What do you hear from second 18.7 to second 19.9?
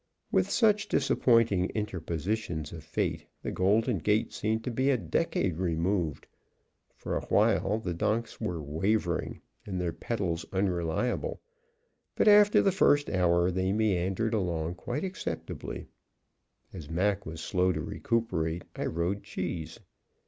I rode Cheese.